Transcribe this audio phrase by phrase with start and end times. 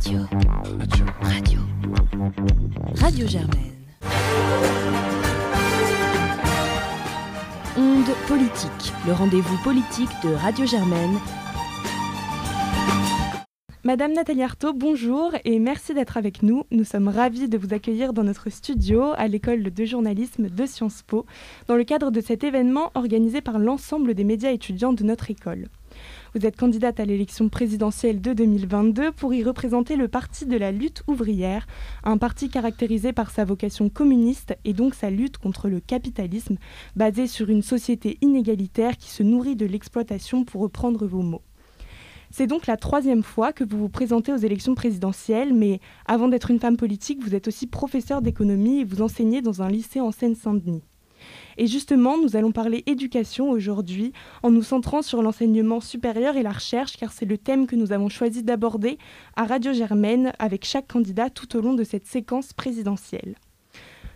[0.00, 0.20] Radio.
[0.78, 1.04] Radio.
[1.20, 1.60] Radio.
[2.94, 3.72] Radio Germaine.
[7.76, 11.18] Onde politique, le rendez-vous politique de Radio Germaine.
[13.84, 16.64] Madame Nathalie Artaud, bonjour et merci d'être avec nous.
[16.70, 21.02] Nous sommes ravis de vous accueillir dans notre studio à l'école de journalisme de Sciences
[21.02, 21.26] Po,
[21.66, 25.68] dans le cadre de cet événement organisé par l'ensemble des médias étudiants de notre école.
[26.32, 30.70] Vous êtes candidate à l'élection présidentielle de 2022 pour y représenter le Parti de la
[30.70, 31.66] lutte ouvrière,
[32.04, 36.56] un parti caractérisé par sa vocation communiste et donc sa lutte contre le capitalisme,
[36.94, 41.42] basé sur une société inégalitaire qui se nourrit de l'exploitation pour reprendre vos mots.
[42.30, 46.52] C'est donc la troisième fois que vous vous présentez aux élections présidentielles, mais avant d'être
[46.52, 50.12] une femme politique, vous êtes aussi professeur d'économie et vous enseignez dans un lycée en
[50.12, 50.84] Seine-Saint-Denis.
[51.58, 56.52] Et justement, nous allons parler éducation aujourd'hui en nous centrant sur l'enseignement supérieur et la
[56.52, 58.98] recherche, car c'est le thème que nous avons choisi d'aborder
[59.36, 63.34] à Radio Germaine avec chaque candidat tout au long de cette séquence présidentielle.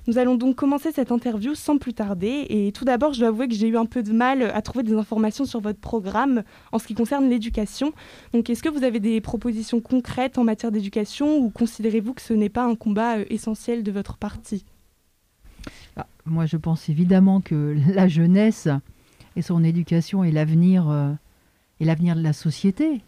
[0.07, 2.47] Nous allons donc commencer cette interview sans plus tarder.
[2.51, 4.83] Et tout d'abord, je dois avouer que j'ai eu un peu de mal à trouver
[4.83, 7.93] des informations sur votre programme en ce qui concerne l'éducation.
[8.35, 12.35] Donc, est-ce que vous avez des propositions concrètes en matière d'éducation ou considérez-vous que ce
[12.35, 14.67] n'est pas un combat euh, essentiel de votre parti?
[15.97, 18.69] Ah, moi, je pense évidemment que la jeunesse
[19.37, 21.13] et son éducation est l'avenir euh,
[21.81, 23.03] l'avenir de la société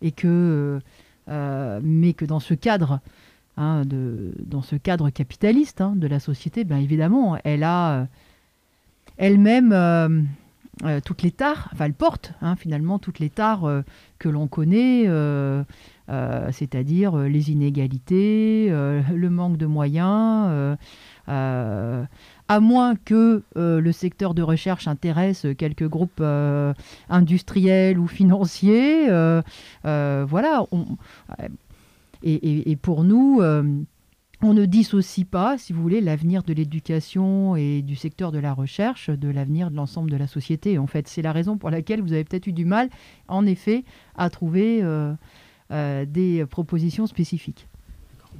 [0.00, 0.80] et que euh,
[1.28, 3.00] euh, mais que dans ce cadre
[3.56, 8.06] hein, dans ce cadre capitaliste hein, de la société, bien évidemment, elle a
[9.18, 10.28] elle-même
[11.04, 13.82] toutes les tares, enfin elle porte hein, finalement toutes les tares
[14.18, 15.06] que l'on connaît,
[16.50, 20.76] c'est-à-dire les inégalités, le manque de moyens,
[21.28, 22.04] euh,
[22.48, 26.74] à moins que euh, le secteur de recherche intéresse quelques groupes euh,
[27.08, 29.08] industriels ou financiers.
[29.84, 30.66] voilà.
[32.22, 33.40] et, pour nous,
[34.44, 38.52] on ne dissocie pas, si vous voulez, l'avenir de l'éducation et du secteur de la
[38.52, 40.78] recherche de l'avenir de l'ensemble de la société.
[40.78, 42.90] En fait, c'est la raison pour laquelle vous avez peut-être eu du mal,
[43.28, 43.84] en effet,
[44.16, 44.82] à trouver
[45.70, 47.68] des propositions spécifiques.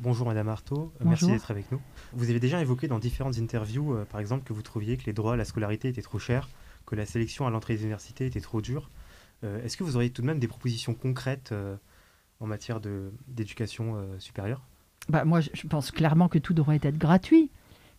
[0.03, 1.81] Bonjour Madame Artaud, merci d'être avec nous.
[2.13, 5.13] Vous avez déjà évoqué dans différentes interviews, euh, par exemple, que vous trouviez que les
[5.13, 6.49] droits à la scolarité étaient trop chers,
[6.87, 8.91] que la sélection à l'entrée des universités était trop dure.
[9.45, 11.77] Euh, est-ce que vous auriez tout de même des propositions concrètes euh,
[12.41, 12.81] en matière
[13.29, 14.63] d'éducation supérieure?
[15.09, 17.49] Bah, Moi, je pense clairement que tout devrait être gratuit,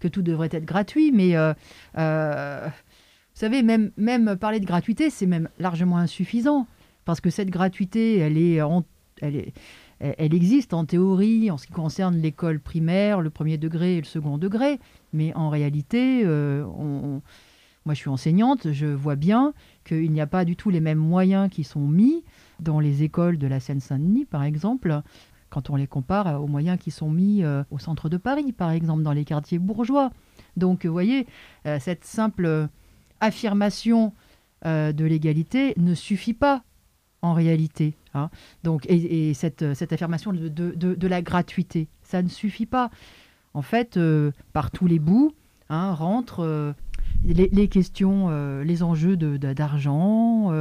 [0.02, 2.74] que tout devrait être gratuit, mais vous
[3.34, 6.68] savez, même, même parler de gratuité, c'est même largement insuffisant,
[7.06, 8.60] parce que cette gratuité, elle est,
[9.22, 9.54] elle est
[10.18, 14.06] elle existe en théorie en ce qui concerne l'école primaire, le premier degré et le
[14.06, 14.80] second degré,
[15.14, 16.66] mais en réalité, euh,
[17.86, 19.54] moi je suis enseignante, je vois bien
[19.86, 22.24] qu'il n'y a pas du tout les mêmes moyens qui sont mis
[22.60, 25.02] dans les écoles de la Seine-Saint-Denis, par exemple,
[25.50, 28.72] quand on les compare aux moyens qui sont mis euh, au centre de Paris, par
[28.72, 30.12] exemple, dans les quartiers bourgeois.
[30.58, 31.28] Donc, vous voyez,
[31.66, 32.68] euh, cette simple
[33.22, 34.14] affirmation
[34.66, 36.64] de l'égalité ne suffit pas
[37.24, 37.96] en réalité.
[38.14, 38.30] Hein.
[38.64, 42.92] Donc, et, cette, cette, affirmation de, la gratuité, ça ne suffit pas.
[43.56, 45.34] En fait, euh, par tous les bouts
[45.70, 46.74] hein, rentrent euh,
[47.24, 50.52] les, questions, euh, les enjeux d'argent,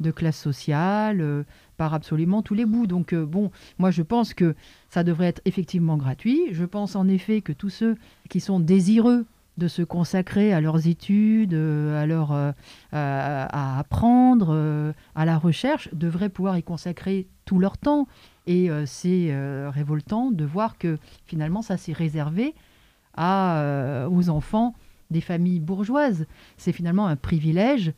[0.00, 1.44] de, classe sociale,
[1.76, 2.86] par absolument tous les bouts.
[2.86, 4.54] Donc, bon, moi, je pense que
[4.88, 6.40] ça devrait être effectivement gratuit.
[6.52, 7.96] Je pense en effet que tous ceux
[8.28, 9.26] qui sont désireux
[9.58, 12.52] de se consacrer à leurs études, à, leur, euh,
[12.92, 18.08] à apprendre, euh, à la recherche, devraient pouvoir y consacrer tout leur temps.
[18.46, 19.34] Et euh, c'est
[19.68, 22.54] révoltant de voir que finalement ça s'est réservé
[23.14, 24.74] à, aux enfants
[25.10, 26.26] des familles bourgeoises.
[26.56, 27.92] C'est finalement un privilège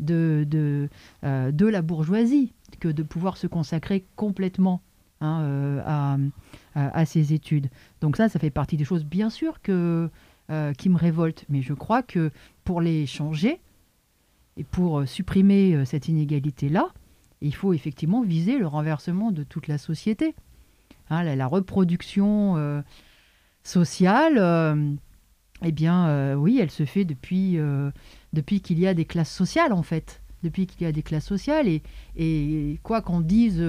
[0.00, 0.88] de, de,
[1.22, 4.80] de, la bourgeoisie que de pouvoir se consacrer complètement
[5.20, 6.16] hein, à,
[6.74, 7.68] à, à, ces études.
[8.00, 10.10] Donc ça, ça fait partie des choses, bien sûr, que
[10.50, 11.44] euh, qui me révoltent.
[11.50, 12.30] Mais je crois que
[12.64, 13.60] pour les changer
[14.56, 16.88] et pour euh, supprimer euh, cette inégalité-là,
[17.42, 20.34] il faut effectivement viser le renversement de toute la société.
[21.10, 22.82] Hein, la, reproduction
[23.62, 24.90] sociale,
[25.62, 27.56] eh bien, oui, elle se fait depuis,
[28.32, 30.20] depuis qu'il y a des classes sociales, en fait.
[30.42, 31.68] Depuis qu'il y a des classes sociales.
[31.68, 31.82] Et,
[32.16, 33.64] et quoi qu'on dise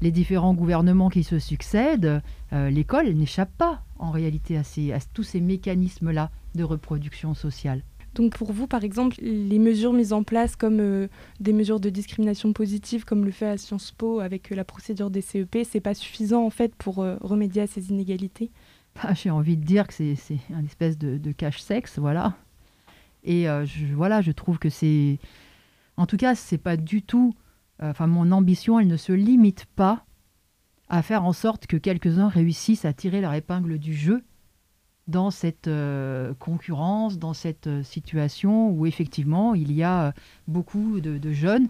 [0.00, 4.98] les différents gouvernements qui se succèdent, euh, l'école n'échappe pas en réalité à, ces, à
[5.12, 7.82] tous ces mécanismes-là de reproduction sociale.
[8.14, 11.08] Donc pour vous, par exemple, les mesures mises en place comme euh,
[11.38, 15.10] des mesures de discrimination positive, comme le fait à Sciences Po avec euh, la procédure
[15.10, 18.50] des CEP, c'est pas suffisant en fait pour remédier à ces inégalités?
[18.96, 20.16] Bah, J'ai envie de dire que c'est
[20.52, 22.34] un espèce de, de cache-sexe, voilà.
[23.22, 25.18] Et je, voilà, je trouve que c'est...
[25.98, 27.34] En tout cas, c'est pas du tout
[27.82, 30.04] Enfin, mon ambition, elle ne se limite pas
[30.88, 34.22] à faire en sorte que quelques-uns réussissent à tirer leur épingle du jeu
[35.10, 40.14] dans cette euh, concurrence, dans cette euh, situation où effectivement il y a
[40.46, 41.68] beaucoup de, jeunes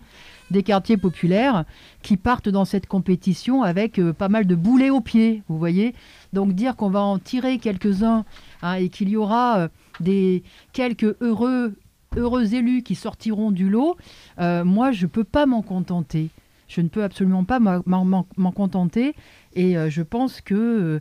[0.50, 1.64] des quartiers populaires
[2.02, 5.94] qui partent dans cette compétition avec euh, pas mal de boulets aux pieds, vous voyez.
[6.32, 8.24] Donc dire qu'on va en tirer quelques-uns
[8.62, 9.68] hein, et qu'il y aura
[10.00, 10.42] des
[10.72, 11.74] quelques heureux
[12.16, 13.96] heureux élus qui sortiront du lot,
[14.38, 16.30] moi je ne peux pas m'en contenter.
[16.68, 19.14] Je ne peux absolument pas m'en contenter
[19.54, 21.00] et je pense que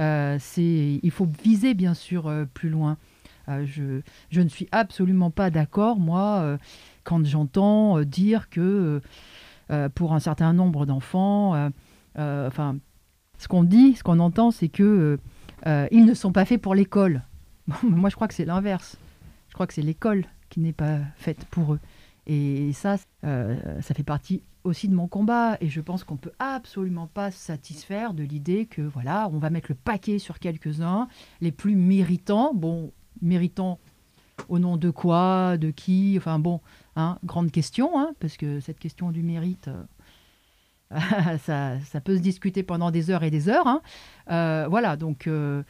[0.00, 2.96] euh, il faut viser bien sûr euh, plus loin.
[3.48, 4.00] Euh, je,
[4.30, 6.58] je, ne suis absolument pas d'accord, moi,
[7.04, 9.00] quand j'entends dire que
[9.94, 11.70] pour un certain nombre d'enfants,
[12.16, 12.76] enfin,
[13.38, 15.18] ce qu'on dit, ce qu'on entend, c'est que
[15.66, 17.22] ils ne sont pas faits pour l'école.
[17.82, 18.96] moi, je crois que c'est l'inverse.
[19.48, 21.80] Je crois que c'est l'école qui n'est pas faite pour eux.
[22.26, 25.56] Et ça, ça fait partie aussi de mon combat.
[25.60, 29.48] Et je pense qu'on peut absolument pas se satisfaire de l'idée que voilà, on va
[29.48, 31.08] mettre le paquet sur quelques-uns,
[31.40, 32.52] les plus méritants.
[32.54, 32.92] Bon,
[33.22, 33.78] méritants
[34.48, 36.60] au nom de quoi, de qui, enfin bon,
[36.96, 39.68] hein, grande question, hein, parce que cette question du mérite.
[39.68, 39.82] Euh,
[41.44, 43.66] ça, ça, peut se discuter pendant des heures et des heures.
[43.66, 43.82] Hein.
[44.30, 45.62] Euh, voilà, donc euh,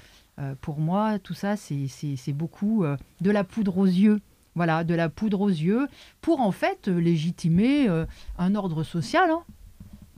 [0.61, 2.85] pour moi, tout ça, c'est beaucoup
[3.21, 4.21] de la poudre aux yeux
[4.59, 5.87] voilà, de la poudre aux yeux,
[6.21, 8.07] pour en fait légitimer euh,
[8.39, 9.31] un ordre social.
[9.31, 9.45] Hein.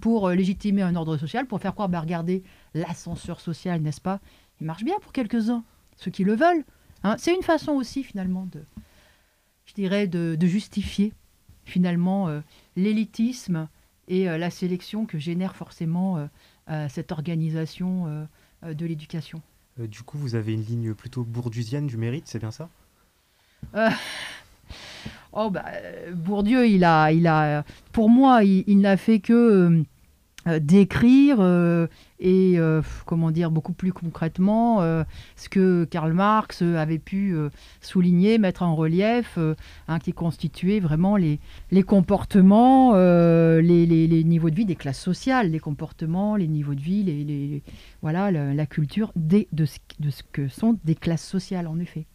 [0.00, 2.42] pour euh, légitimer un ordre social, pour faire croire, bah, regardez,
[2.72, 4.18] l'ascenseur social, n'est-ce pas?
[4.60, 5.62] Il marche bien pour quelques-uns,
[5.96, 6.64] ceux qui le veulent.
[7.04, 7.16] Hein.
[7.18, 8.64] C'est une façon aussi, finalement, de,
[9.66, 11.12] je dirais, de, justifier,
[11.64, 12.40] finalement, euh,
[12.76, 13.68] l'élitisme
[14.08, 16.28] et la sélection que génère forcément
[16.88, 18.26] cette organisation
[18.64, 19.40] de l'éducation.
[19.78, 22.64] du coup, vous avez une ligne plutôt bourdieusienne du mérite, c'est bien ça?
[22.64, 22.79] euh,
[25.32, 25.64] oh bah,
[26.14, 29.82] Bourdieu, il a, il a, pour moi, il, n'a fait que
[30.46, 31.86] euh, décrire euh,
[32.18, 32.58] et
[33.06, 34.80] comment dire beaucoup plus concrètement
[35.36, 37.34] ce que Karl Marx avait pu
[37.80, 39.38] souligner, mettre en relief,
[39.88, 41.40] hein, qui constituait vraiment les,
[41.70, 46.80] les comportements, les, les, niveaux de vie des classes sociales, les comportements, les niveaux de
[46.80, 47.62] vie, les,
[48.02, 49.66] voilà la, culture des, de,
[50.00, 52.06] de ce que sont des classes sociales en effet.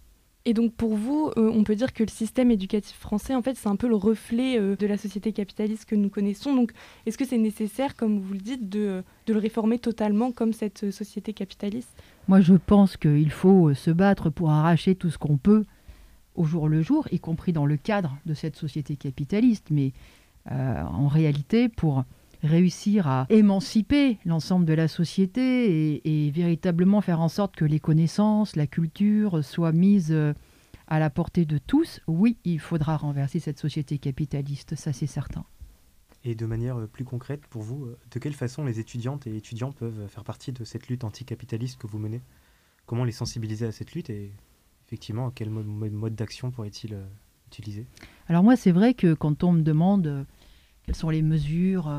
[0.48, 3.58] Et donc pour vous, euh, on peut dire que le système éducatif français, en fait,
[3.58, 6.54] c'est un peu le reflet euh, de la société capitaliste que nous connaissons.
[6.54, 6.72] Donc
[7.08, 10.92] est-ce que c'est nécessaire, comme vous le dites, de, le réformer totalement comme cette euh,
[10.92, 11.90] société capitaliste?
[12.28, 15.66] Moi, je pense qu'il faut se battre pour arracher tout ce qu'on peut
[16.36, 19.68] au jour le jour, y compris dans le cadre de cette société capitaliste.
[19.72, 19.94] Mais
[20.48, 22.04] en réalité, pour
[22.46, 28.56] réussir à émanciper l'ensemble de la société et, véritablement faire en sorte que les connaissances,
[28.56, 30.34] la culture soient mises euh,
[30.88, 35.46] à la portée de tous, oui, il faudra renverser cette société capitaliste, ça c'est certain.
[36.24, 39.36] Et de manière euh, plus concrète, pour vous, euh, de quelle façon les étudiantes et
[39.36, 42.22] étudiants peuvent faire partie de cette lutte anticapitaliste que vous menez?
[42.86, 44.32] Comment les sensibiliser à cette lutte et
[44.86, 46.96] effectivement, quel mode, d'action pourrait-il
[47.48, 47.88] utiliser?
[48.28, 50.28] Alors moi, c'est vrai que quand on me demande
[50.84, 51.92] quelles sont les mesures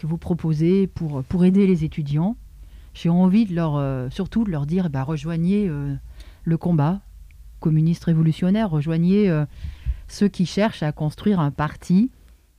[0.00, 2.36] que vous proposez pour, pour aider les étudiants.
[2.94, 5.94] J'ai envie de leur, euh, surtout de leur dire, bah, rejoignez euh,
[6.44, 7.02] le combat
[7.60, 9.44] communiste révolutionnaire, rejoignez euh,
[10.08, 12.10] ceux qui cherchent à construire un parti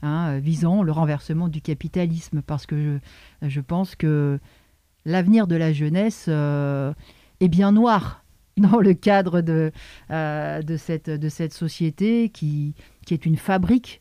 [0.04, 3.00] hein, visant le renversement du capitalisme, parce que
[3.42, 4.40] je, je pense que
[5.06, 8.24] l'avenir de la jeunesse est bien noir
[8.58, 9.72] dans le cadre de,
[10.12, 14.00] de, cette, de cette société qui, qui est une fabrique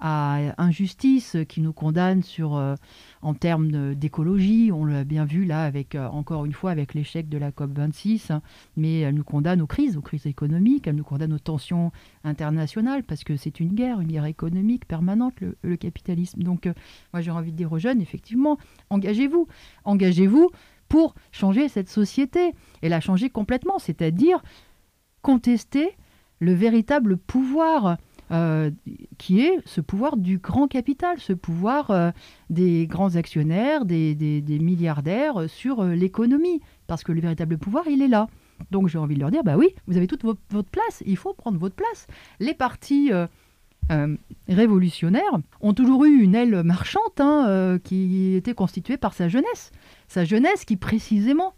[0.00, 2.74] à injustice, qui nous condamne sur, euh,
[3.22, 4.70] en termes d'écologie.
[4.72, 8.32] On l'a bien vu là, avec, euh, encore une fois, avec l'échec de la COP26.
[8.32, 8.42] Hein.
[8.76, 11.92] mais elle nous condamne aux crises, aux crises économiques, elle nous condamne aux tensions
[12.24, 16.42] internationales, parce que c'est une guerre, une guerre économique permanente, le, capitalisme.
[16.42, 16.72] Donc, euh,
[17.12, 18.58] moi, j'ai envie de dire aux jeunes, effectivement,
[18.90, 19.48] engagez-vous.
[19.84, 20.50] Engagez-vous
[20.88, 22.52] pour changer cette société
[22.82, 24.42] et la changer complètement, c'est-à-dire
[25.22, 25.96] contester
[26.40, 27.98] le véritable pouvoir
[28.32, 28.70] euh,
[29.18, 32.12] qui est ce pouvoir du grand capital, ce pouvoir euh,
[32.48, 36.60] des grands actionnaires, des, milliardaires sur euh, l'économie.
[36.86, 38.28] Parce que le véritable pouvoir, il est là.
[38.70, 41.34] Donc j'ai envie de leur dire, bah oui, vous avez toute votre, place, il faut
[41.34, 42.06] prendre votre place.
[42.38, 43.10] Les partis
[44.48, 49.72] révolutionnaires ont toujours eu une aile marchande hein, qui était constituée par sa jeunesse.
[50.06, 51.54] Sa jeunesse qui précisément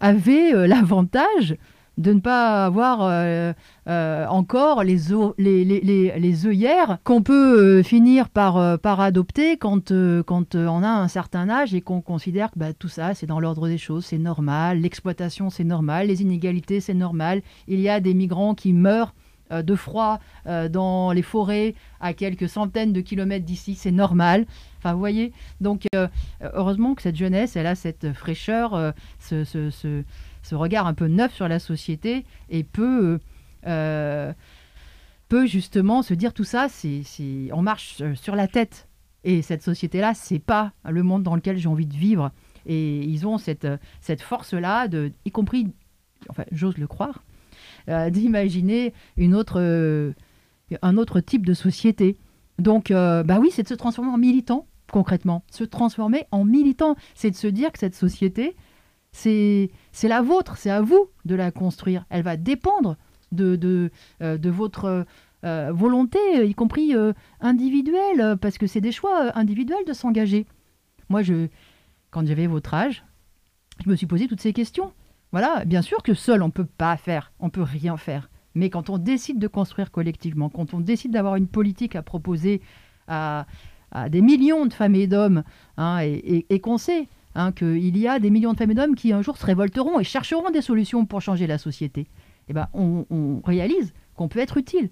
[0.00, 1.56] avait l'avantage
[1.98, 3.52] de ne pas avoir euh,
[3.88, 4.96] euh, encore les,
[5.38, 9.92] les, les, les, œillères qu'on peut euh, finir par, par adopter quand,
[10.24, 13.40] quand on a un certain âge et qu'on considère que bah, tout ça, c'est dans
[13.40, 18.00] l'ordre des choses, c'est normal, l'exploitation, c'est normal, les inégalités, c'est normal, il y a
[18.00, 19.14] des migrants qui meurent
[19.50, 24.46] de froid dans les forêts à quelques centaines de kilomètres d'ici, c'est normal.
[24.78, 25.84] Enfin, vous voyez, donc
[26.42, 30.04] heureusement que cette jeunesse, elle a cette fraîcheur, ce, ce,
[30.54, 33.18] regard un peu neuf sur la société et peut,
[33.62, 37.02] peut justement se dire tout ça, c'est,
[37.52, 38.88] on marche sur la tête.
[39.24, 42.32] Et cette société-là, c'est pas le monde dans lequel j'ai envie de vivre.
[42.66, 43.66] Et ils ont cette,
[44.00, 45.68] cette force-là, de, y compris,
[46.28, 47.22] enfin, j'ose le croire,
[47.88, 50.12] euh, d'imaginer une autre, euh,
[50.82, 52.16] un autre type de société.
[52.58, 55.42] Donc, euh, bah oui, c'est de se transformer en militant, concrètement.
[55.50, 58.54] Se transformer en militant, c'est de se dire que cette société,
[59.12, 59.70] c'est
[60.02, 62.04] la vôtre, c'est à vous de la construire.
[62.10, 62.96] Elle va dépendre
[63.30, 63.90] de, de,
[64.20, 65.04] de votre
[65.42, 66.94] volonté, y compris
[67.40, 70.46] individuelle, parce que c'est des choix individuels de s'engager.
[71.08, 71.48] Moi, je,
[72.10, 73.04] quand j'avais votre âge,
[73.84, 74.92] je me suis posé toutes ces questions.
[75.32, 78.30] Voilà, bien sûr que seul on ne peut pas faire, on peut rien faire.
[78.54, 82.60] Mais quand on décide de construire collectivement, quand on décide d'avoir une politique à proposer
[83.08, 83.46] à,
[84.10, 85.42] des millions de femmes et d'hommes,
[85.76, 89.12] hein, et, qu'on sait hein, qu'il y a des millions de femmes et d'hommes qui
[89.12, 92.06] un jour se révolteront et chercheront des solutions pour changer la société,
[92.48, 94.90] eh ben, on, on réalise qu'on peut être utile.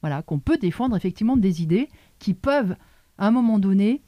[0.00, 1.88] Voilà, qu'on peut défendre effectivement des idées
[2.18, 2.76] qui peuvent,
[3.16, 4.02] à un moment donné,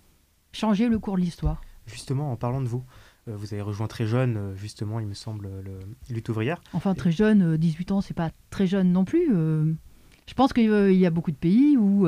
[0.53, 1.63] changer le cours de l'histoire.
[1.87, 2.85] Justement, en parlant de vous,
[3.29, 5.79] euh, vous avez rejoint très jeune, euh, justement, il me semble, le
[6.15, 6.61] lutte ouvrière.
[6.73, 9.29] Enfin, très jeune, 18 euh, ans, c'est pas très jeune non plus.
[9.29, 12.07] Je pense qu'il y a beaucoup de pays où,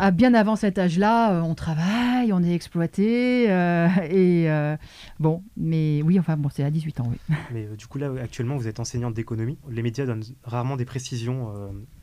[0.00, 3.44] à bien avant cet âge-là, on travaille, on est exploité.
[3.44, 4.76] et
[5.18, 7.18] bon, mais oui, enfin, bon, c'est à 18 ans, oui.
[7.52, 9.58] Mais du coup, là, actuellement, vous êtes enseignante d'économie.
[9.68, 11.52] Les médias donnent rarement des précisions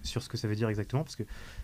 [0.04, 1.04] sur ce que ça veut dire exactement.
[1.04, 1.24] Parce que,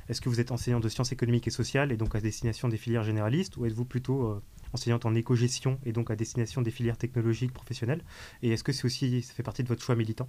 [0.09, 2.77] est-ce que vous êtes enseignant de sciences économiques et sociales et donc à destination des
[2.77, 4.41] filières généralistes ou êtes-vous plutôt
[4.73, 8.01] enseignante en éco-gestion et donc à destination des filières technologiques professionnelles?
[8.41, 10.27] Et est-ce que c'est aussi, ça fait partie de votre choix militant?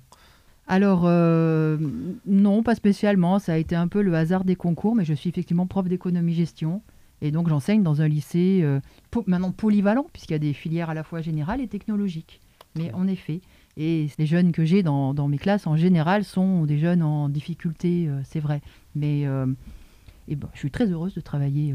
[0.66, 1.76] Alors, euh,
[2.26, 3.38] non, pas spécialement.
[3.38, 6.82] Ça a été un peu le hasard des concours, mais je suis effectivement prof d'économie-gestion.
[7.20, 8.80] Et donc, j'enseigne dans un lycée euh,
[9.26, 12.40] maintenant polyvalent, puisqu'il y a des filières à la fois générales et technologiques.
[12.76, 13.40] Mais en effet,
[13.76, 18.06] et les jeunes que j'ai dans, mes classes, en général, sont des jeunes en difficulté,
[18.08, 18.62] euh, c'est vrai.
[18.96, 21.74] Mais ben, je suis très heureuse de travailler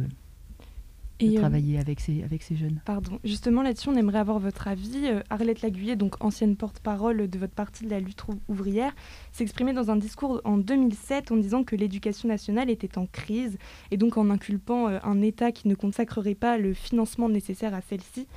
[1.19, 2.81] et euh, travailler avec, ces, avec ces jeunes.
[2.85, 3.19] Pardon.
[3.23, 5.05] Justement, là-dessus, on aimerait avoir votre avis.
[5.05, 8.93] Euh, Arlette Laguillet, donc ancienne porte-parole de votre parti de la lutte ouvrière,
[9.31, 13.57] s'exprimait dans un discours en 2007 en disant que l'éducation nationale était en crise
[13.91, 17.81] et donc en inculpant euh, un État qui ne consacrerait pas le financement nécessaire à
[17.81, 18.27] celle-ci.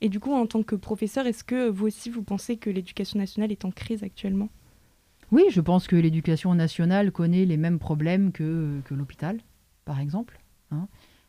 [0.00, 3.18] Et du coup, en tant que professeur, est-ce que vous aussi, vous pensez que l'éducation
[3.18, 4.48] nationale est en crise actuellement?
[5.30, 9.38] Oui, je pense que l'éducation nationale connaît les mêmes problèmes que, que l'hôpital,
[9.84, 10.40] par exemple.
[10.72, 10.88] Hein.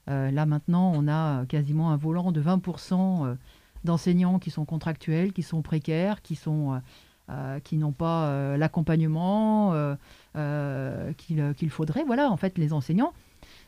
[0.09, 3.35] Euh, là maintenant, on a quasiment un volant de 20% euh,
[3.83, 6.81] d'enseignants qui sont contractuels, qui sont précaires, qui sont
[7.29, 9.95] euh, qui n'ont pas l'accompagnement
[10.35, 12.03] qu'il faudrait.
[12.03, 13.13] Voilà, en fait, les enseignants,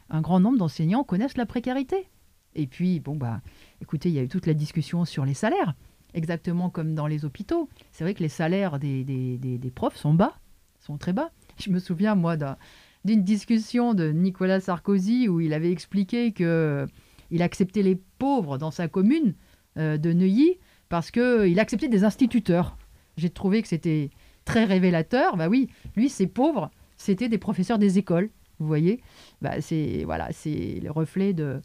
[0.10, 2.10] un grand nombre d'enseignants connaissent la précarité.
[2.54, 3.42] Et puis, bon, bah,
[3.82, 5.74] écoutez, il y a eu toute la discussion sur les salaires,
[6.13, 7.70] exactement comme dans les hôpitaux.
[7.92, 10.38] C'est vrai que les salaires des, des, des profs sont bas,
[10.80, 11.32] sont très bas.
[11.58, 12.58] Je me souviens, moi, d'un
[13.05, 16.85] d'une discussion de Nicolas Sarkozy où il avait expliqué que
[17.31, 19.35] il acceptait les pauvres dans sa commune
[19.77, 20.57] euh, de Neuilly
[20.89, 22.77] parce qu'il acceptait des instituteurs.
[23.17, 24.09] J'ai trouvé que c'était
[24.43, 25.38] très révélateur.
[25.38, 28.29] Bah oui, lui, ces pauvres, c'était des professeurs des écoles.
[28.59, 29.01] Vous voyez,
[29.41, 31.62] bah c'est voilà, c'est le reflet de.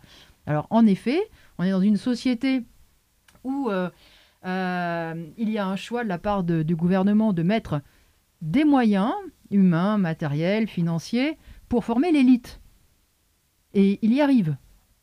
[0.46, 1.20] Alors en effet,
[1.58, 2.62] on est dans une société
[3.44, 3.88] où euh,
[4.44, 7.80] euh, il y a un choix de la part du gouvernement de mettre
[8.42, 9.12] des moyens
[9.50, 11.38] humains, matériels, financiers,
[11.68, 12.60] pour former l'élite.
[13.74, 14.56] Et il y arrive.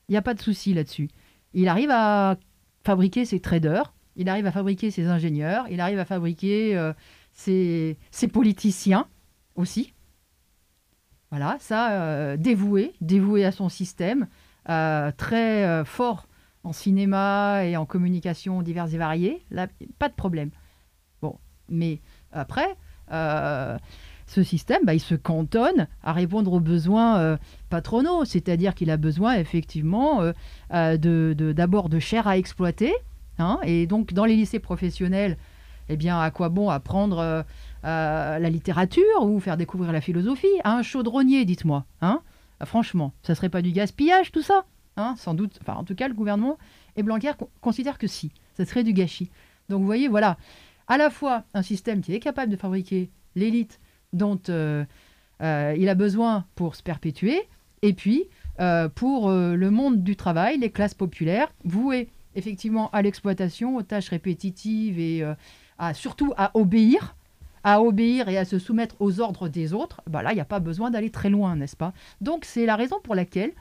[0.07, 1.09] Il n'y a pas de souci là-dessus.
[1.53, 2.37] Il arrive à
[2.83, 6.93] fabriquer ses traders, il arrive à fabriquer ses ingénieurs, il arrive à fabriquer euh,
[7.33, 7.97] ses,
[8.31, 9.07] politiciens
[9.55, 9.93] aussi.
[11.29, 14.27] Voilà, ça, euh, dévoué, dévoué à son système,
[14.69, 16.27] euh, très fort
[16.63, 19.45] en cinéma et en communication diverses et variées.
[19.51, 19.67] Là,
[19.99, 20.51] pas de problème.
[21.21, 21.37] Bon,
[21.69, 22.01] mais
[22.31, 22.75] après,
[24.27, 27.37] ce système, bah, il se cantonne à répondre aux besoins euh,
[27.69, 30.33] patronaux, c'est-à-dire qu'il a besoin effectivement euh,
[30.73, 32.93] euh, d'abord de, chair à exploiter,
[33.39, 35.37] hein, et donc dans les lycées professionnels,
[35.89, 37.45] eh bien, à quoi bon apprendre
[37.83, 40.47] la littérature ou faire découvrir la philosophie?
[40.65, 42.21] À un chaudronnier, dites-moi, hein.
[42.65, 44.65] Franchement, ça serait pas du gaspillage tout ça
[44.97, 45.15] hein?
[45.17, 46.57] Sans doute, enfin en tout cas le gouvernement
[46.95, 47.31] et Blanquer
[47.61, 49.29] considèrent que si, ça serait du gâchis.
[49.69, 50.37] Donc vous voyez, voilà,
[50.87, 53.79] à la fois un système qui est capable de fabriquer l'élite
[54.13, 54.85] dont euh,
[55.41, 57.41] euh, il a besoin pour se perpétuer,
[57.81, 58.25] et puis
[58.59, 64.09] euh, pour le monde du travail, les classes populaires, vouées effectivement à l'exploitation, aux tâches
[64.09, 65.23] répétitives et
[65.93, 67.15] surtout à obéir,
[67.63, 70.45] à obéir et à se soumettre aux ordres des autres, bah là, il n'y a
[70.45, 71.93] pas besoin d'aller très loin, n'est-ce pas?
[72.21, 73.51] Donc c'est la raison pour laquelle,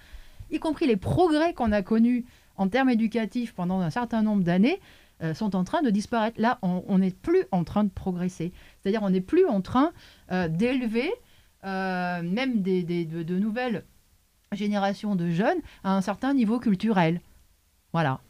[0.50, 2.24] y compris les progrès qu'on a connus
[2.56, 4.80] en termes éducatifs pendant un certain nombre d'années,
[5.22, 6.38] euh, sont en train de disparaître.
[6.38, 8.52] Là, on n'est plus en train de progresser.
[8.78, 9.92] C'est-à-dire, on n'est plus en train
[10.30, 11.10] euh, d'élever
[11.64, 13.84] euh, même des, de, nouvelles
[14.52, 17.22] générations de jeunes à un certain niveau culturel.
[17.94, 18.20] Voilà.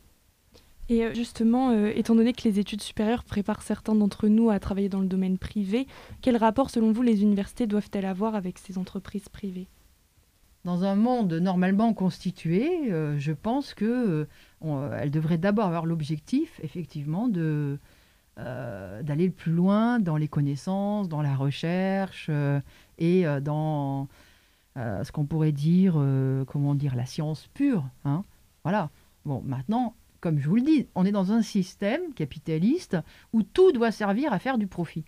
[0.89, 5.01] Et justement, étant donné que les études supérieures préparent certains d'entre nous à travailler dans
[5.01, 5.89] le domaine privé,
[6.23, 9.67] quel rapport, selon vous, les universités doivent-elles avoir avec ces entreprises privées?
[10.65, 12.89] Dans un monde normalement constitué,
[13.19, 14.29] je pense que
[14.65, 17.79] euh, elle devrait d'abord avoir l'objectif, effectivement, de,
[18.39, 22.61] euh, d'aller le plus loin dans les connaissances, dans la recherche euh,
[22.99, 24.09] et dans
[24.77, 25.95] ce qu'on pourrait dire,
[26.47, 27.85] comment dire, la science pure.
[28.05, 28.25] Hein.
[28.63, 28.91] Voilà.
[29.25, 32.99] Bon, maintenant, comme je vous le dis, on est dans un système capitaliste
[33.33, 35.07] où tout doit servir à faire du profit.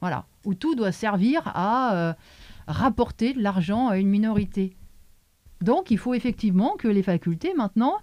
[0.00, 0.26] Voilà.
[0.44, 2.16] Où tout doit servir à
[2.68, 4.76] rapporter de l'argent à une minorité.
[5.62, 7.98] Donc, il faut effectivement que les facultés, maintenant,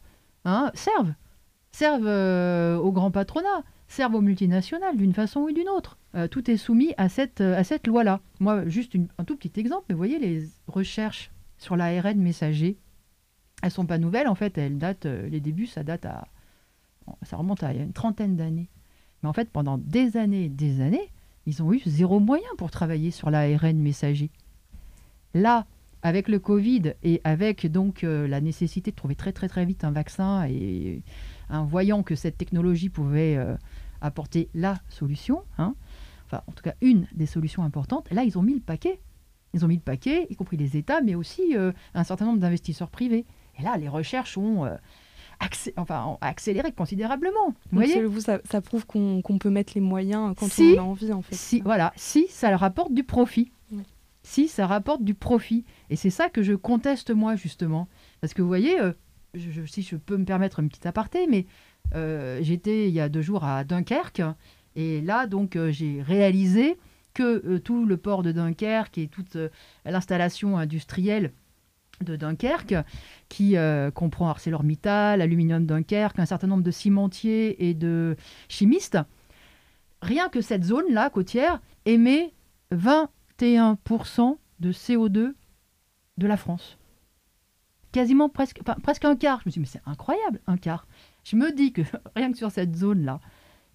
[0.45, 1.13] hein, servent.
[1.71, 5.97] Servent euh, au grand patronat, servent aux multinationales d'une façon ou d'une autre.
[6.15, 8.21] Euh, tout est soumis à cette, euh, loi-là.
[8.39, 12.77] Moi, juste un tout petit exemple, mais vous voyez, les recherches sur l'ARN messager,
[13.61, 16.27] elles sont pas nouvelles, en fait, elles datent, les débuts, ça date à...
[17.23, 18.69] Ça remonte à une trentaine d'années.
[19.21, 21.11] Mais en fait, pendant des années et des années,
[21.45, 24.29] ils ont eu zéro moyen pour travailler sur l'ARN messager.
[25.33, 25.65] Là,
[26.03, 29.83] avec le Covid et avec donc euh, la nécessité de trouver très très très vite
[29.85, 31.01] un vaccin et
[31.49, 33.55] en voyant que cette technologie pouvait euh,
[34.01, 35.75] apporter la solution, hein,
[36.25, 38.99] enfin en tout cas une des solutions importantes, là ils ont mis le paquet.
[39.55, 42.39] Ils ont mis le paquet, y compris les États, mais aussi euh, un certain nombre
[42.39, 43.23] d'investisseurs privés.
[43.59, 44.67] Et là, les recherches ont,
[45.77, 47.49] enfin, accéléré considérablement.
[47.71, 48.03] Vous voyez?
[48.03, 51.35] vous, ça, prouve qu'on peut mettre les moyens quand on a envie, en fait.
[51.35, 53.51] Si, voilà, si ça leur apporte du profit
[54.23, 55.65] si ça rapporte du profit.
[55.93, 57.87] Et c'est ça que je conteste moi, justement.
[58.19, 58.93] Parce que vous voyez, euh,
[59.67, 61.45] si je peux me permettre un petit aparté, mais
[61.93, 64.23] euh, j'étais il y a deux jours à Dunkerque,
[64.75, 66.79] et là, donc, euh, j'ai réalisé
[67.13, 69.37] que tout le port de Dunkerque et toute
[69.85, 71.31] l'installation industrielle
[72.01, 72.73] de Dunkerque,
[73.29, 73.55] qui
[73.93, 78.15] comprend ArcelorMittal, Aluminium Dunkerque, un certain nombre de cimentiers et de
[78.49, 78.97] chimistes,
[80.01, 82.33] rien que cette zone-là, côtière, émet
[82.71, 85.33] 20 21% de CO2
[86.17, 86.77] de la France.
[87.91, 88.61] Quasiment presque,
[89.03, 89.41] un quart.
[89.43, 90.87] Je me dis, mais c'est incroyable, un quart.
[91.23, 91.81] Je me dis que
[92.15, 93.19] rien que sur cette zone-là,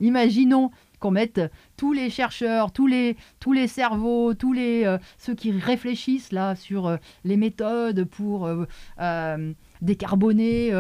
[0.01, 1.41] imaginons qu'on mette
[1.77, 6.57] tous les chercheurs, tous les, tous les cerveaux, tous les, euh, ceux qui réfléchissent là
[6.57, 10.73] sur euh, les méthodes pour euh, décarboner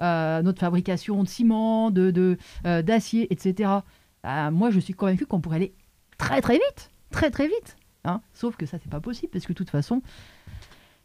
[0.00, 3.70] notre fabrication de ciment, de, d'acier, etc.
[4.24, 5.74] moi, je suis convaincu qu'on pourrait aller
[6.18, 7.76] très très vite, très très vite.
[8.04, 8.20] Hein.
[8.32, 10.02] Sauf que ça, c'est pas possible, parce que de toute façon,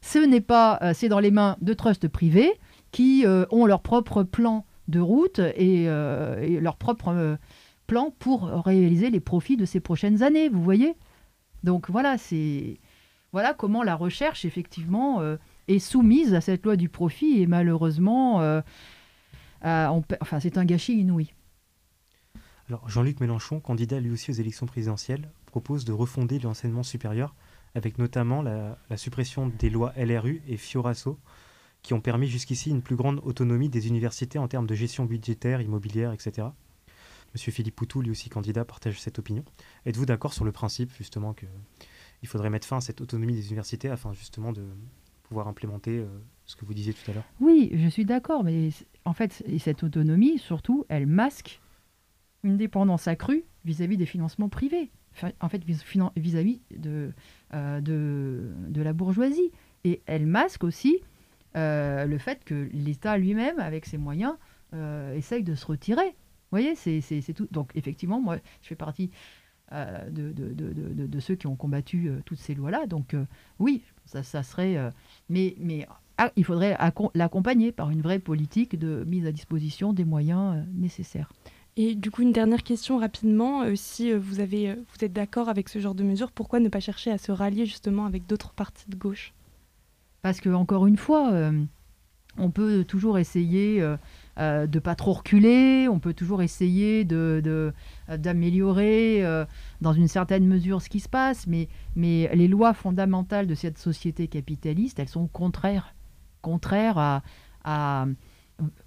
[0.05, 2.51] ce n'est pas, euh, c'est dans les mains de trusts privés
[2.91, 7.37] qui euh, ont leur propre plan de route et, euh, leur propre
[7.87, 10.95] plan pour réaliser les profits de ces prochaines années, vous voyez?
[11.63, 12.79] Donc voilà, c'est
[13.31, 15.21] voilà comment la recherche, effectivement,
[15.67, 18.61] est soumise à cette loi du profit et malheureusement,
[19.61, 21.33] enfin, c'est un gâchis inouï.
[22.69, 27.35] Alors Jean-Luc Mélenchon, candidat lui aussi aux élections présidentielles, propose de refonder l'enseignement supérieur,
[27.75, 31.19] avec notamment la, suppression des lois LRU et Fioraso,
[31.81, 35.61] qui ont permis jusqu'ici une plus grande autonomie des universités en termes de gestion budgétaire,
[35.61, 36.47] immobilière, etc.
[37.33, 39.43] Monsieur Philippe Poutou, lui aussi candidat, partage cette opinion.
[39.85, 43.89] Êtes-vous d'accord sur le principe justement qu'il faudrait mettre fin à cette autonomie des universités
[43.89, 44.65] afin justement de
[45.23, 46.07] pouvoir implémenter euh,
[46.45, 47.25] ce que vous disiez tout à l'heure?
[47.41, 48.69] Oui, je suis d'accord, mais
[49.03, 51.59] en fait, cette autonomie, surtout, elle masque
[52.43, 54.91] une dépendance accrue vis-à-vis -vis des financements privés
[55.39, 57.11] en fait vis-à-vis de,
[57.53, 59.51] euh, de, de, la bourgeoisie.
[59.83, 60.97] Et elle masque aussi
[61.55, 64.35] euh, le fait que l'État lui-même, avec ses moyens,
[64.73, 66.07] euh, essaye de se retirer.
[66.51, 67.47] Vous voyez, c'est tout.
[67.51, 69.11] Donc effectivement, moi, je fais partie
[69.71, 72.85] de, de, de, de, ceux qui ont combattu toutes ces lois-là.
[72.85, 73.15] Donc
[73.59, 74.77] oui, ça, ça serait...
[75.27, 76.77] mais mais ah, il faudrait
[77.13, 81.29] l'accompagner par une vraie politique de mise à disposition des moyens nécessaires.
[81.77, 83.63] Et du coup, une dernière question rapidement.
[83.63, 86.61] Euh, si euh, vous, avez, euh, vous êtes d'accord avec ce genre de mesures, pourquoi
[86.61, 89.33] ne pas chercher à se rallier justement avec d'autres partis de gauche?
[90.21, 91.51] Parce que, encore une fois,
[92.39, 93.97] on peut toujours essayer de
[94.39, 99.45] ne pas trop reculer, on peut toujours essayer d'améliorer de,
[99.81, 103.77] dans une certaine mesure ce qui se passe, mais, mais les lois fondamentales de cette
[103.77, 105.93] société capitaliste, elles sont contraires,
[106.41, 107.21] contraires
[107.63, 108.07] à,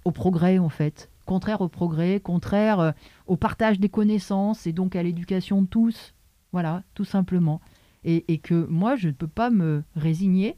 [0.03, 2.91] au progrès en fait contraire au progrès, contraire euh,
[3.27, 6.15] au partage des connaissances et donc à l'éducation de tous.
[6.51, 7.61] Voilà, tout simplement.
[8.03, 10.57] Et, que moi, je ne peux pas me résigner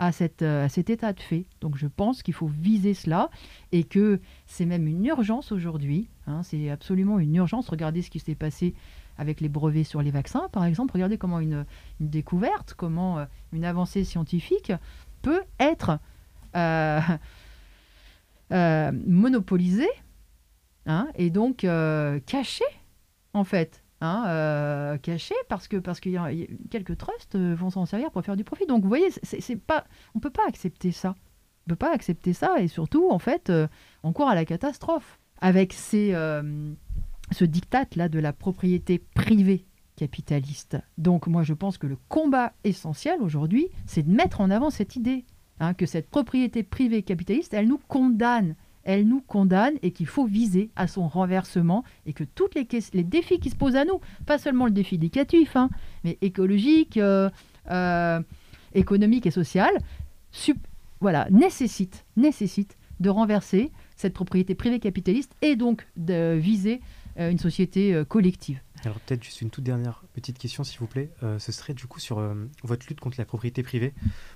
[0.00, 1.46] à, cette, à cet état de fait.
[1.60, 3.30] Donc je pense qu'il faut viser cela
[3.70, 6.08] et que c'est même une urgence aujourd'hui.
[6.26, 7.68] Hein, c'est absolument une urgence.
[7.68, 8.74] Regardez ce qui s'est passé
[9.16, 10.94] avec les brevets sur les vaccins, par exemple.
[10.94, 11.64] Regardez comment une,
[12.00, 14.72] découverte, comment euh, une avancée scientifique
[15.22, 16.00] peut être
[16.56, 17.00] euh,
[18.52, 19.90] euh, monopolisée
[20.86, 21.66] hein, et donc
[22.26, 22.64] cachée,
[23.32, 23.82] en fait.
[24.02, 26.28] Hein, cachée parce que parce qu'il y, a
[26.70, 28.66] quelques trusts vont s'en servir pour faire du profit.
[28.66, 31.14] Donc vous voyez, c'est pas, on peut pas accepter ça.
[31.66, 33.50] On peut pas accepter ça et surtout en fait,
[34.02, 36.12] on court à la catastrophe avec ces
[37.32, 40.78] ce diktat-là de la propriété privée capitaliste.
[40.98, 44.96] Donc moi je pense que le combat essentiel aujourd'hui, c'est de mettre en avant cette
[44.96, 45.24] idée,
[45.60, 48.54] hein, que cette propriété privée capitaliste, elle nous condamne,
[48.86, 52.64] elle nous condamne et qu'il faut viser à son renversement et que tous les,
[53.04, 55.70] défis qui se posent à nous, pas seulement le défi éducatif, hein,
[56.04, 57.28] mais écologique, euh,
[57.70, 58.20] euh,
[58.74, 59.72] économique et social,
[61.00, 66.80] voilà, nécessitent, nécessitent de renverser cette propriété privée capitaliste et donc de viser
[67.18, 68.60] euh, une société collective.
[68.86, 71.10] Alors peut-être juste une toute dernière petite question, s'il vous plaît.
[71.24, 72.22] Euh, ce serait du coup sur
[72.62, 73.92] votre lutte contre la propriété privée.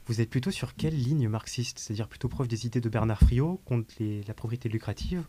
[0.06, 1.78] Vous êtes plutôt sur quelle ligne marxiste?
[1.78, 5.22] C'est-à-dire plutôt proche des idées de Bernard Friot contre la propriété lucrative?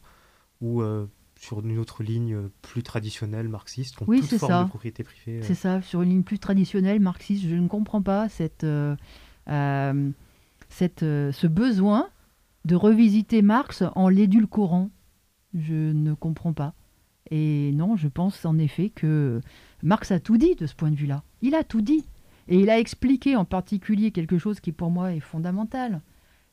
[0.60, 0.82] Ou
[1.40, 4.64] sur une autre ligne plus traditionnelle marxiste contre oui, toute forme ça.
[4.64, 7.44] de propriété privée C'est ça, sur une ligne plus traditionnelle marxiste.
[7.48, 8.66] Je ne comprends pas cette,
[9.46, 12.10] cette, ce besoin
[12.66, 14.90] de revisiter Marx en l'édulcorant.
[15.54, 16.74] Je ne comprends pas.
[17.32, 19.42] Et non, je pense en effet que
[19.82, 21.24] Marx a tout dit de ce point de vue-là.
[21.42, 22.06] Il a tout dit.
[22.48, 26.02] Et il a expliqué en particulier quelque chose qui pour moi est fondamental.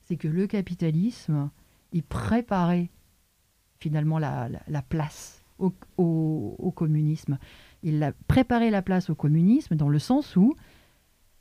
[0.05, 1.51] C'est que le capitalisme,
[1.93, 2.91] il préparait
[3.81, 4.49] finalement la,
[4.88, 7.38] place au, communisme.
[7.83, 10.55] Il a préparé la place au communisme dans le sens où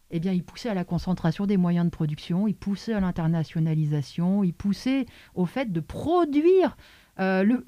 [0.10, 4.42] eh bien, il poussait à la concentration des moyens de production, il poussait à l'internationalisation,
[4.42, 6.78] il poussait au fait de produire
[7.20, 7.66] euh, le,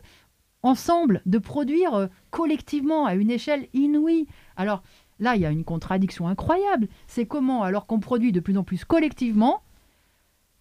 [0.63, 4.27] ensemble, de produire euh, collectivement à une échelle inouïe.
[4.55, 4.83] Alors
[5.19, 6.87] là, il y a une contradiction incroyable.
[7.07, 9.61] C'est comment, alors qu'on produit de plus en plus collectivement,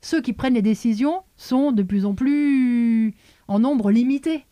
[0.01, 3.15] ceux qui prennent les décisions sont de plus en plus
[3.49, 4.47] en nombre limité.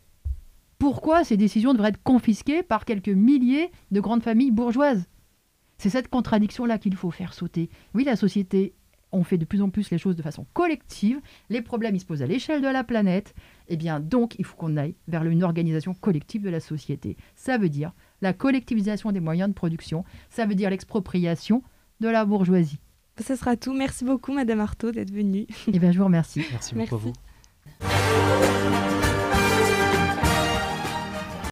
[0.78, 5.06] Pourquoi ces décisions devraient être confisquées par quelques milliers de grandes familles bourgeoises?
[5.78, 7.70] C'est cette contradiction-là qu'il faut faire sauter.
[7.94, 8.74] Oui, la société
[9.16, 12.06] on fait de plus en plus les choses de façon collective, les problèmes ils se
[12.06, 13.34] posent à l'échelle de la planète,
[13.68, 17.16] et eh bien donc il faut qu'on aille vers une organisation collective de la société.
[17.34, 21.62] Ça veut dire la collectivisation des moyens de production, ça veut dire l'expropriation
[22.00, 22.78] de la bourgeoisie.
[23.24, 23.72] Ce sera tout.
[23.72, 25.46] Merci beaucoup Madame Artaud d'être venue.
[25.66, 26.44] Eh bien je vous remercie.
[26.52, 27.12] Merci beaucoup à vous.